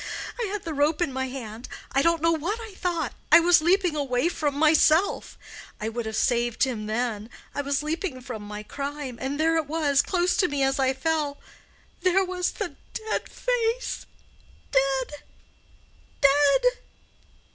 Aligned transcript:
—and 0.39 0.49
I 0.49 0.51
had 0.51 0.63
the 0.63 0.73
rope 0.73 0.99
in 0.99 1.13
my 1.13 1.27
hand—I 1.27 2.01
don't 2.01 2.23
know 2.23 2.31
what 2.31 2.59
I 2.59 2.73
thought—I 2.73 3.39
was 3.39 3.61
leaping 3.61 3.95
away 3.95 4.29
from 4.29 4.55
myself—I 4.55 5.89
would 5.89 6.07
have 6.07 6.15
saved 6.15 6.63
him 6.63 6.87
then. 6.87 7.29
I 7.53 7.61
was 7.61 7.83
leaping 7.83 8.19
from 8.19 8.41
my 8.41 8.63
crime, 8.63 9.19
and 9.21 9.39
there 9.39 9.57
it 9.57 9.67
was—close 9.67 10.37
to 10.37 10.47
me 10.47 10.63
as 10.63 10.79
I 10.79 10.93
fell—there 10.95 12.25
was 12.25 12.53
the 12.53 12.77
dead 12.95 13.29
face—dead, 13.29 15.11
dead. 16.19 16.65